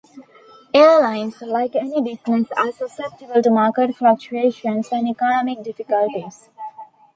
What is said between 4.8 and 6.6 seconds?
and economic difficulties.